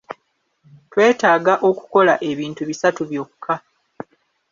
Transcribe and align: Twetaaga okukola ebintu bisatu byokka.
Twetaaga 0.91 1.53
okukola 1.69 2.13
ebintu 2.29 2.61
bisatu 2.69 3.01
byokka. 3.09 3.53